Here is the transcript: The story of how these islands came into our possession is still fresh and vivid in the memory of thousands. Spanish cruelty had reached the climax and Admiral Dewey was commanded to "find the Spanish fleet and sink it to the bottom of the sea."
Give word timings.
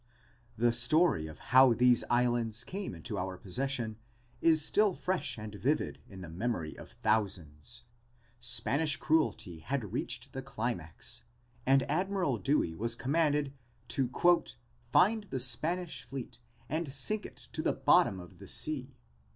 The 0.57 0.73
story 0.73 1.27
of 1.27 1.37
how 1.53 1.73
these 1.75 2.03
islands 2.09 2.63
came 2.63 2.95
into 2.95 3.19
our 3.19 3.37
possession 3.37 3.97
is 4.41 4.65
still 4.65 4.95
fresh 4.95 5.37
and 5.37 5.53
vivid 5.53 5.99
in 6.09 6.21
the 6.21 6.27
memory 6.27 6.75
of 6.75 6.93
thousands. 6.93 7.83
Spanish 8.39 8.97
cruelty 8.97 9.59
had 9.59 9.93
reached 9.93 10.33
the 10.33 10.41
climax 10.41 11.21
and 11.67 11.83
Admiral 11.83 12.39
Dewey 12.39 12.73
was 12.73 12.95
commanded 12.95 13.53
to 13.89 14.09
"find 14.91 15.25
the 15.25 15.39
Spanish 15.39 16.01
fleet 16.01 16.39
and 16.67 16.91
sink 16.91 17.23
it 17.27 17.37
to 17.53 17.61
the 17.61 17.73
bottom 17.73 18.19
of 18.19 18.39
the 18.39 18.47
sea." 18.47 18.95